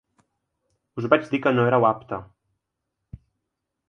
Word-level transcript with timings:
Us 1.01 1.07
vaig 1.13 1.27
dir 1.33 1.39
que 1.43 1.53
no 1.57 1.65
éreu 1.71 1.85
apte. 1.89 2.19